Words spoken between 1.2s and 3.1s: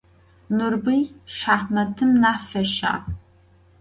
şşaxmatım nah feşağ.